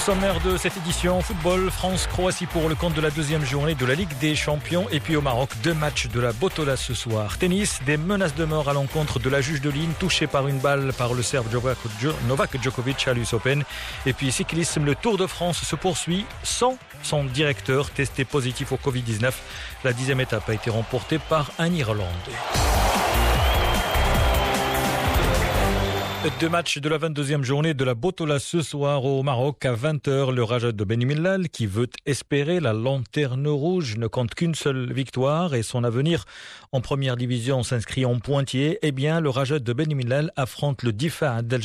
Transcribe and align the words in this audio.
Au 0.00 0.02
sommaire 0.02 0.40
de 0.40 0.56
cette 0.56 0.78
édition, 0.78 1.20
football, 1.20 1.70
France-Croatie 1.70 2.46
pour 2.46 2.70
le 2.70 2.74
compte 2.74 2.94
de 2.94 3.02
la 3.02 3.10
deuxième 3.10 3.44
journée 3.44 3.74
de 3.74 3.84
la 3.84 3.94
Ligue 3.94 4.16
des 4.18 4.34
Champions. 4.34 4.86
Et 4.90 4.98
puis 4.98 5.14
au 5.14 5.20
Maroc, 5.20 5.50
deux 5.62 5.74
matchs 5.74 6.08
de 6.08 6.20
la 6.20 6.32
Botola 6.32 6.78
ce 6.78 6.94
soir. 6.94 7.36
Tennis, 7.36 7.80
des 7.84 7.98
menaces 7.98 8.34
de 8.34 8.46
mort 8.46 8.70
à 8.70 8.72
l'encontre 8.72 9.18
de 9.18 9.28
la 9.28 9.42
juge 9.42 9.60
de 9.60 9.68
ligne, 9.68 9.92
touchée 9.98 10.26
par 10.26 10.48
une 10.48 10.58
balle 10.58 10.94
par 10.94 11.12
le 11.12 11.22
Serbe 11.22 11.48
Novak 11.52 12.62
Djokovic 12.62 13.08
à 13.08 13.12
l'US 13.12 13.34
Open. 13.34 13.62
Et 14.06 14.14
puis 14.14 14.32
cyclisme, 14.32 14.86
le 14.86 14.94
Tour 14.94 15.18
de 15.18 15.26
France 15.26 15.60
se 15.60 15.76
poursuit 15.76 16.24
sans 16.42 16.78
son 17.02 17.24
directeur 17.24 17.90
testé 17.90 18.24
positif 18.24 18.72
au 18.72 18.76
Covid-19. 18.76 19.32
La 19.84 19.92
dixième 19.92 20.20
étape 20.20 20.48
a 20.48 20.54
été 20.54 20.70
remportée 20.70 21.18
par 21.18 21.50
un 21.58 21.70
Irlandais. 21.74 22.59
Deux 26.38 26.50
matchs 26.50 26.76
de 26.76 26.88
la 26.90 26.98
22e 26.98 27.42
journée 27.42 27.72
de 27.72 27.82
la 27.82 27.94
Botola 27.94 28.38
ce 28.38 28.60
soir 28.60 29.06
au 29.06 29.22
Maroc 29.22 29.64
à 29.64 29.72
20h. 29.72 30.32
Le 30.34 30.44
Raja 30.44 30.70
de 30.70 30.84
Benimillal 30.84 31.48
qui 31.48 31.66
veut 31.66 31.88
espérer 32.04 32.60
la 32.60 32.74
lanterne 32.74 33.48
rouge 33.48 33.96
ne 33.96 34.06
compte 34.06 34.34
qu'une 34.34 34.54
seule 34.54 34.92
victoire 34.92 35.54
et 35.54 35.62
son 35.62 35.82
avenir 35.82 36.26
en 36.72 36.82
première 36.82 37.16
division 37.16 37.62
s'inscrit 37.62 38.04
en 38.04 38.18
pointier. 38.18 38.78
Eh 38.82 38.92
bien, 38.92 39.20
le 39.20 39.30
Raja 39.30 39.60
de 39.60 39.72
Benimillal 39.72 40.30
affronte 40.36 40.82
le 40.82 40.92
Difa 40.92 41.40
d'Al 41.40 41.62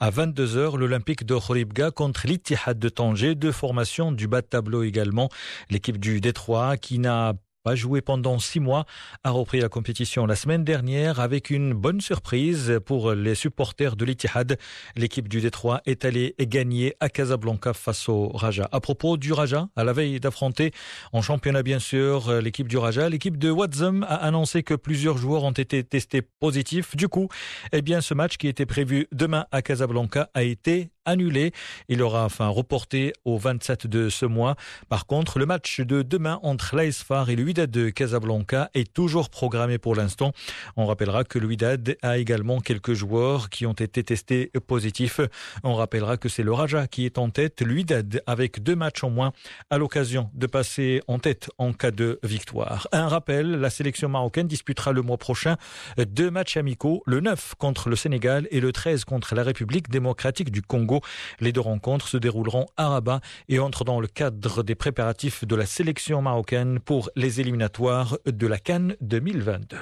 à 0.00 0.10
22h. 0.10 0.76
L'Olympique 0.76 1.24
de 1.24 1.34
Khoribga 1.34 1.90
contre 1.90 2.26
l'Ittihad 2.26 2.78
de 2.78 2.88
Tanger. 2.90 3.34
Deux 3.34 3.52
formations 3.52 4.12
du 4.12 4.28
bas 4.28 4.42
tableau 4.42 4.82
également. 4.82 5.30
L'équipe 5.70 5.98
du 5.98 6.20
Détroit 6.20 6.76
qui 6.76 6.98
n'a 6.98 7.32
a 7.64 7.74
joué 7.76 8.00
pendant 8.00 8.38
six 8.38 8.60
mois, 8.60 8.86
a 9.22 9.30
repris 9.30 9.60
la 9.60 9.68
compétition 9.68 10.26
la 10.26 10.34
semaine 10.34 10.64
dernière 10.64 11.20
avec 11.20 11.50
une 11.50 11.74
bonne 11.74 12.00
surprise 12.00 12.80
pour 12.84 13.12
les 13.12 13.36
supporters 13.36 13.94
de 13.94 14.04
l'Ittihad. 14.04 14.58
L'équipe 14.96 15.28
du 15.28 15.40
Détroit 15.40 15.80
est 15.86 16.04
allée 16.04 16.34
gagner 16.40 16.94
à 16.98 17.08
Casablanca 17.08 17.72
face 17.72 18.08
au 18.08 18.28
Raja. 18.30 18.68
À 18.72 18.80
propos 18.80 19.16
du 19.16 19.32
Raja, 19.32 19.68
à 19.76 19.84
la 19.84 19.92
veille 19.92 20.18
d'affronter 20.18 20.72
en 21.12 21.22
championnat 21.22 21.62
bien 21.62 21.78
sûr 21.78 22.40
l'équipe 22.40 22.66
du 22.66 22.78
Raja, 22.78 23.08
l'équipe 23.08 23.38
de 23.38 23.50
Wadzam 23.50 24.04
a 24.08 24.16
annoncé 24.16 24.64
que 24.64 24.74
plusieurs 24.74 25.16
joueurs 25.16 25.44
ont 25.44 25.52
été 25.52 25.84
testés 25.84 26.22
positifs. 26.22 26.96
Du 26.96 27.08
coup, 27.08 27.28
eh 27.72 27.82
bien 27.82 28.00
ce 28.00 28.14
match 28.14 28.38
qui 28.38 28.48
était 28.48 28.66
prévu 28.66 29.06
demain 29.12 29.46
à 29.52 29.62
Casablanca 29.62 30.30
a 30.34 30.42
été 30.42 30.90
annulé. 31.04 31.52
Il 31.88 32.02
aura 32.02 32.24
enfin 32.24 32.48
reporté 32.48 33.12
au 33.24 33.38
27 33.38 33.86
de 33.86 34.08
ce 34.08 34.26
mois. 34.26 34.56
Par 34.88 35.06
contre, 35.06 35.38
le 35.38 35.46
match 35.46 35.80
de 35.80 36.02
demain 36.02 36.38
entre 36.42 36.76
l'ASFAR 36.76 37.30
et 37.30 37.36
le 37.36 37.44
Wydad 37.44 37.70
de 37.70 37.90
Casablanca 37.90 38.70
est 38.74 38.92
toujours 38.92 39.30
programmé 39.30 39.78
pour 39.78 39.94
l'instant. 39.94 40.32
On 40.76 40.86
rappellera 40.86 41.24
que 41.24 41.38
le 41.38 41.46
Wydad 41.46 41.96
a 42.02 42.18
également 42.18 42.60
quelques 42.60 42.94
joueurs 42.94 43.50
qui 43.50 43.66
ont 43.66 43.72
été 43.72 44.02
testés 44.02 44.50
positifs. 44.66 45.20
On 45.64 45.74
rappellera 45.74 46.16
que 46.16 46.28
c'est 46.28 46.42
le 46.42 46.52
Raja 46.52 46.86
qui 46.86 47.06
est 47.06 47.18
en 47.18 47.30
tête, 47.30 47.62
le 47.62 47.74
Wydad 47.74 48.22
avec 48.26 48.62
deux 48.62 48.76
matchs 48.76 49.04
en 49.04 49.10
moins 49.10 49.32
à 49.70 49.78
l'occasion 49.78 50.30
de 50.34 50.46
passer 50.46 51.02
en 51.08 51.18
tête 51.18 51.50
en 51.58 51.72
cas 51.72 51.90
de 51.90 52.18
victoire. 52.22 52.86
Un 52.92 53.08
rappel, 53.08 53.60
la 53.60 53.70
sélection 53.70 54.08
marocaine 54.08 54.46
disputera 54.46 54.92
le 54.92 55.02
mois 55.02 55.18
prochain 55.18 55.56
deux 55.98 56.30
matchs 56.30 56.56
amicaux, 56.56 57.02
le 57.06 57.20
9 57.20 57.54
contre 57.58 57.88
le 57.88 57.96
Sénégal 57.96 58.46
et 58.50 58.60
le 58.60 58.72
13 58.72 59.04
contre 59.04 59.34
la 59.34 59.42
République 59.42 59.90
démocratique 59.90 60.50
du 60.50 60.62
Congo. 60.62 60.91
Les 61.40 61.52
deux 61.52 61.60
rencontres 61.60 62.08
se 62.08 62.16
dérouleront 62.16 62.66
à 62.76 62.88
Rabat 62.88 63.20
et 63.48 63.58
entrent 63.58 63.84
dans 63.84 64.00
le 64.00 64.06
cadre 64.06 64.62
des 64.62 64.74
préparatifs 64.74 65.44
de 65.44 65.56
la 65.56 65.66
sélection 65.66 66.22
marocaine 66.22 66.80
pour 66.80 67.10
les 67.16 67.40
éliminatoires 67.40 68.18
de 68.26 68.46
la 68.46 68.58
Cannes 68.58 68.96
2022. 69.00 69.76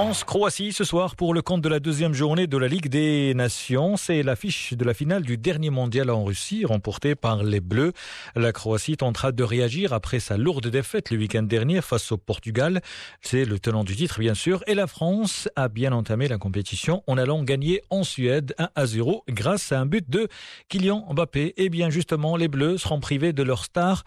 France-Croatie 0.00 0.72
ce 0.72 0.82
soir 0.82 1.14
pour 1.14 1.34
le 1.34 1.42
compte 1.42 1.60
de 1.60 1.68
la 1.68 1.78
deuxième 1.78 2.14
journée 2.14 2.46
de 2.46 2.56
la 2.56 2.68
Ligue 2.68 2.88
des 2.88 3.34
Nations. 3.34 3.98
C'est 3.98 4.22
l'affiche 4.22 4.72
de 4.72 4.82
la 4.82 4.94
finale 4.94 5.24
du 5.24 5.36
dernier 5.36 5.68
mondial 5.68 6.08
en 6.08 6.24
Russie, 6.24 6.64
remportée 6.64 7.14
par 7.14 7.42
les 7.42 7.60
Bleus. 7.60 7.92
La 8.34 8.50
Croatie 8.52 8.96
tentera 8.96 9.30
de 9.30 9.44
réagir 9.44 9.92
après 9.92 10.18
sa 10.18 10.38
lourde 10.38 10.68
défaite 10.68 11.10
le 11.10 11.18
week-end 11.18 11.42
dernier 11.42 11.82
face 11.82 12.12
au 12.12 12.16
Portugal. 12.16 12.80
C'est 13.20 13.44
le 13.44 13.58
tenant 13.58 13.84
du 13.84 13.94
titre, 13.94 14.20
bien 14.20 14.32
sûr. 14.32 14.64
Et 14.66 14.74
la 14.74 14.86
France 14.86 15.50
a 15.54 15.68
bien 15.68 15.92
entamé 15.92 16.28
la 16.28 16.38
compétition 16.38 17.02
en 17.06 17.18
allant 17.18 17.42
gagner 17.42 17.82
en 17.90 18.02
Suède 18.02 18.54
1 18.56 18.70
à 18.74 18.86
0 18.86 19.24
grâce 19.28 19.70
à 19.70 19.80
un 19.80 19.84
but 19.84 20.08
de 20.08 20.28
Kylian 20.70 21.06
Mbappé. 21.12 21.52
Et 21.58 21.68
bien 21.68 21.90
justement, 21.90 22.38
les 22.38 22.48
Bleus 22.48 22.78
seront 22.78 23.00
privés 23.00 23.34
de 23.34 23.42
leur 23.42 23.66
star. 23.66 24.04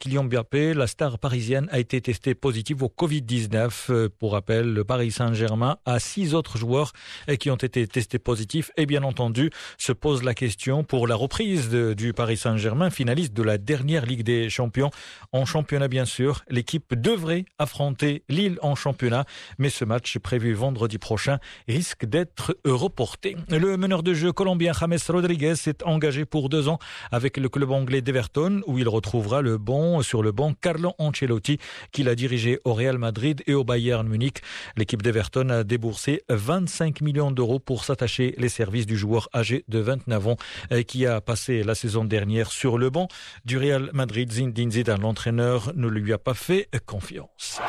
Kylian 0.00 0.24
Mbappé, 0.24 0.74
la 0.74 0.86
star 0.86 1.18
parisienne, 1.18 1.66
a 1.72 1.78
été 1.78 1.98
testée 2.02 2.34
positive 2.34 2.82
au 2.82 2.88
Covid-19. 2.94 4.08
Pour 4.18 4.32
rappel, 4.32 4.74
le 4.74 4.84
Paris 4.84 5.10
Saint 5.10 5.29
germain 5.34 5.78
à 5.84 5.98
six 5.98 6.34
autres 6.34 6.58
joueurs 6.58 6.92
qui 7.38 7.50
ont 7.50 7.56
été 7.56 7.86
testés 7.86 8.18
positifs. 8.18 8.70
Et 8.76 8.86
bien 8.86 9.02
entendu, 9.02 9.50
se 9.78 9.92
pose 9.92 10.22
la 10.22 10.34
question 10.34 10.84
pour 10.84 11.06
la 11.06 11.14
reprise 11.14 11.70
du 11.70 12.12
Paris 12.12 12.36
Saint-Germain, 12.36 12.90
finaliste 12.90 13.32
de 13.32 13.42
la 13.42 13.58
dernière 13.58 14.06
Ligue 14.06 14.22
des 14.22 14.50
Champions. 14.50 14.90
En 15.32 15.44
championnat, 15.44 15.88
bien 15.88 16.04
sûr, 16.04 16.42
l'équipe 16.48 16.94
devrait 16.94 17.44
affronter 17.58 18.24
Lille 18.28 18.58
en 18.62 18.74
championnat, 18.74 19.24
mais 19.58 19.70
ce 19.70 19.84
match 19.84 20.18
prévu 20.18 20.52
vendredi 20.52 20.98
prochain 20.98 21.38
risque 21.68 22.04
d'être 22.04 22.56
reporté. 22.64 23.36
Le 23.48 23.76
meneur 23.76 24.02
de 24.02 24.14
jeu 24.14 24.32
colombien 24.32 24.72
James 24.72 24.98
Rodriguez 25.08 25.54
s'est 25.56 25.84
engagé 25.84 26.24
pour 26.24 26.48
deux 26.48 26.68
ans 26.68 26.78
avec 27.12 27.36
le 27.36 27.48
club 27.48 27.70
anglais 27.70 28.02
d'Everton, 28.02 28.62
où 28.66 28.78
il 28.78 28.88
retrouvera 28.88 29.42
le 29.42 29.58
bon 29.58 30.02
sur 30.02 30.22
le 30.22 30.32
banc 30.32 30.54
Carlo 30.60 30.92
Ancelotti, 30.98 31.58
qu'il 31.92 32.08
a 32.08 32.14
dirigé 32.14 32.58
au 32.64 32.74
Real 32.74 32.98
Madrid 32.98 33.42
et 33.46 33.54
au 33.54 33.64
Bayern 33.64 34.08
Munich. 34.08 34.38
L'équipe 34.76 35.02
d'Everton 35.02 35.19
A 35.20 35.64
déboursé 35.64 36.22
25 36.30 37.02
millions 37.02 37.30
d'euros 37.30 37.58
pour 37.58 37.84
s'attacher 37.84 38.34
les 38.38 38.48
services 38.48 38.86
du 38.86 38.96
joueur 38.96 39.28
âgé 39.34 39.64
de 39.68 39.78
29 39.78 40.28
ans 40.28 40.36
euh, 40.72 40.82
qui 40.82 41.04
a 41.06 41.20
passé 41.20 41.62
la 41.62 41.74
saison 41.74 42.04
dernière 42.04 42.50
sur 42.50 42.78
le 42.78 42.88
banc 42.88 43.08
du 43.44 43.58
Real 43.58 43.90
Madrid. 43.92 44.32
Zinedine 44.32 44.70
Zidane, 44.70 45.02
l'entraîneur, 45.02 45.72
ne 45.76 45.88
lui 45.88 46.12
a 46.14 46.18
pas 46.18 46.34
fait 46.34 46.68
confiance. 46.86 47.60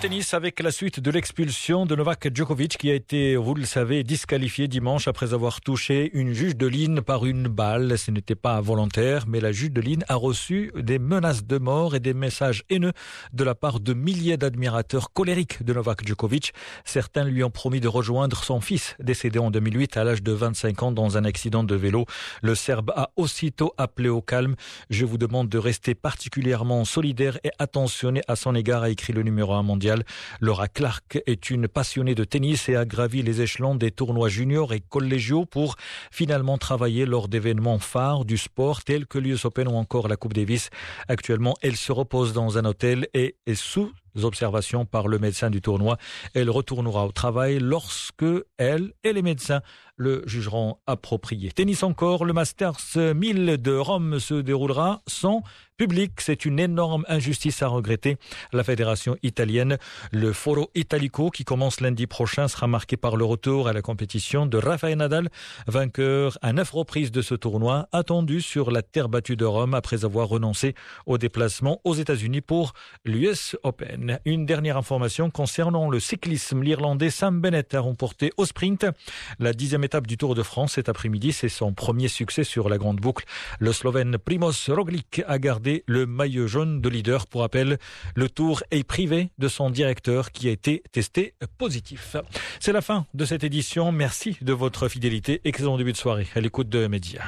Tennis 0.00 0.32
avec 0.32 0.60
la 0.60 0.70
suite 0.70 0.98
de 0.98 1.10
l'expulsion 1.10 1.84
de 1.84 1.94
Novak 1.94 2.34
Djokovic 2.34 2.78
qui 2.78 2.90
a 2.90 2.94
été, 2.94 3.36
vous 3.36 3.54
le 3.54 3.66
savez, 3.66 4.02
disqualifié 4.02 4.66
dimanche 4.66 5.08
après 5.08 5.34
avoir 5.34 5.60
touché 5.60 6.10
une 6.14 6.32
juge 6.32 6.56
de 6.56 6.66
ligne 6.66 7.02
par 7.02 7.26
une 7.26 7.48
balle. 7.48 7.98
Ce 7.98 8.10
n'était 8.10 8.34
pas 8.34 8.58
volontaire, 8.62 9.26
mais 9.28 9.40
la 9.40 9.52
juge 9.52 9.72
de 9.72 9.80
ligne 9.82 10.02
a 10.08 10.14
reçu 10.14 10.72
des 10.74 10.98
menaces 10.98 11.44
de 11.44 11.58
mort 11.58 11.94
et 11.94 12.00
des 12.00 12.14
messages 12.14 12.62
haineux 12.70 12.92
de 13.34 13.44
la 13.44 13.54
part 13.54 13.78
de 13.78 13.92
milliers 13.92 14.38
d'admirateurs 14.38 15.12
colériques 15.12 15.62
de 15.62 15.74
Novak 15.74 16.06
Djokovic. 16.06 16.54
Certains 16.86 17.24
lui 17.24 17.44
ont 17.44 17.50
promis 17.50 17.80
de 17.80 17.88
rejoindre 17.88 18.42
son 18.42 18.62
fils, 18.62 18.96
décédé 19.00 19.38
en 19.38 19.50
2008 19.50 19.98
à 19.98 20.04
l'âge 20.04 20.22
de 20.22 20.32
25 20.32 20.82
ans 20.82 20.92
dans 20.92 21.18
un 21.18 21.26
accident 21.26 21.62
de 21.62 21.74
vélo. 21.74 22.06
Le 22.40 22.54
Serbe 22.54 22.90
a 22.96 23.10
aussitôt 23.16 23.74
appelé 23.76 24.08
au 24.08 24.22
calme. 24.22 24.56
Je 24.88 25.04
vous 25.04 25.18
demande 25.18 25.50
de 25.50 25.58
rester 25.58 25.94
particulièrement 25.94 26.86
solidaire 26.86 27.38
et 27.44 27.50
attentionné 27.58 28.22
à 28.28 28.36
son 28.36 28.54
égard, 28.54 28.82
a 28.82 28.88
écrit 28.88 29.12
le 29.12 29.22
numéro 29.22 29.52
1 29.52 29.62
mondial. 29.62 29.89
Laura 30.40 30.68
Clark 30.68 31.18
est 31.26 31.50
une 31.50 31.68
passionnée 31.68 32.14
de 32.14 32.24
tennis 32.24 32.68
et 32.68 32.76
a 32.76 32.84
gravi 32.84 33.22
les 33.22 33.40
échelons 33.40 33.74
des 33.74 33.90
tournois 33.90 34.28
juniors 34.28 34.72
et 34.72 34.80
collégiaux 34.80 35.44
pour 35.44 35.76
finalement 36.10 36.58
travailler 36.58 37.06
lors 37.06 37.28
d'événements 37.28 37.78
phares 37.78 38.24
du 38.24 38.38
sport 38.38 38.82
tels 38.84 39.06
que 39.06 39.18
l'US 39.18 39.44
Open 39.44 39.68
ou 39.68 39.74
encore 39.74 40.08
la 40.08 40.16
Coupe 40.16 40.34
Davis. 40.34 40.70
Actuellement, 41.08 41.54
elle 41.62 41.76
se 41.76 41.92
repose 41.92 42.32
dans 42.32 42.58
un 42.58 42.64
hôtel 42.64 43.08
et 43.14 43.36
est 43.46 43.54
sous 43.54 43.90
observations 44.22 44.84
par 44.84 45.08
le 45.08 45.18
médecin 45.18 45.50
du 45.50 45.60
tournoi. 45.60 45.96
Elle 46.34 46.50
retournera 46.50 47.06
au 47.06 47.12
travail 47.12 47.58
lorsque 47.58 48.24
elle 48.58 48.92
et 49.04 49.12
les 49.12 49.22
médecins 49.22 49.60
le 50.00 50.22
jugeront 50.24 50.78
approprié. 50.86 51.52
Tennis 51.52 51.82
encore, 51.82 52.24
le 52.24 52.32
Masters 52.32 52.80
1000 52.96 53.58
de 53.60 53.76
Rome 53.76 54.18
se 54.18 54.32
déroulera 54.32 55.02
sans 55.06 55.42
public. 55.80 56.20
C'est 56.20 56.44
une 56.44 56.58
énorme 56.58 57.06
injustice 57.08 57.62
à 57.62 57.68
regretter. 57.68 58.18
La 58.52 58.62
fédération 58.64 59.16
italienne, 59.22 59.78
le 60.12 60.34
Foro 60.34 60.70
Italico, 60.74 61.30
qui 61.30 61.44
commence 61.44 61.80
lundi 61.80 62.06
prochain, 62.06 62.48
sera 62.48 62.66
marqué 62.66 62.98
par 62.98 63.16
le 63.16 63.24
retour 63.24 63.66
à 63.66 63.72
la 63.72 63.80
compétition 63.80 64.44
de 64.44 64.58
Rafael 64.58 64.98
Nadal, 64.98 65.30
vainqueur 65.66 66.36
à 66.42 66.52
neuf 66.52 66.70
reprises 66.70 67.10
de 67.12 67.22
ce 67.22 67.34
tournoi, 67.34 67.88
attendu 67.92 68.42
sur 68.42 68.70
la 68.70 68.82
terre 68.82 69.08
battue 69.08 69.36
de 69.36 69.46
Rome 69.46 69.72
après 69.72 70.04
avoir 70.04 70.28
renoncé 70.28 70.74
au 71.06 71.16
déplacement 71.16 71.80
aux 71.84 71.94
États-Unis 71.94 72.42
pour 72.42 72.74
l'US 73.06 73.56
Open. 73.62 74.18
Une 74.26 74.44
dernière 74.44 74.76
information 74.76 75.30
concernant 75.30 75.88
le 75.88 75.98
cyclisme. 75.98 76.62
L'Irlandais 76.62 77.08
Sam 77.08 77.40
Bennett 77.40 77.74
a 77.74 77.80
remporté 77.80 78.32
au 78.36 78.44
sprint 78.44 78.84
la 79.38 79.54
dixième 79.54 79.84
étape 79.90 80.06
du 80.06 80.16
Tour 80.16 80.36
de 80.36 80.44
France 80.44 80.74
cet 80.74 80.88
après-midi. 80.88 81.32
C'est 81.32 81.48
son 81.48 81.72
premier 81.72 82.06
succès 82.06 82.44
sur 82.44 82.68
la 82.68 82.78
grande 82.78 83.00
boucle. 83.00 83.24
Le 83.58 83.72
Slovène 83.72 84.18
Primoz 84.18 84.68
Roglic 84.68 85.20
a 85.26 85.40
gardé 85.40 85.82
le 85.88 86.06
maillot 86.06 86.46
jaune 86.46 86.80
de 86.80 86.88
leader. 86.88 87.26
Pour 87.26 87.40
rappel, 87.40 87.76
le 88.14 88.28
Tour 88.28 88.62
est 88.70 88.84
privé 88.84 89.30
de 89.38 89.48
son 89.48 89.68
directeur 89.68 90.30
qui 90.30 90.46
a 90.46 90.52
été 90.52 90.84
testé 90.92 91.34
positif. 91.58 92.14
C'est 92.60 92.70
la 92.70 92.82
fin 92.82 93.04
de 93.14 93.24
cette 93.24 93.42
édition. 93.42 93.90
Merci 93.90 94.36
de 94.42 94.52
votre 94.52 94.86
fidélité. 94.86 95.40
Excellent 95.42 95.76
début 95.76 95.90
de 95.90 95.96
soirée 95.96 96.28
à 96.36 96.40
l'écoute 96.40 96.68
de 96.68 96.86
Média. 96.86 97.22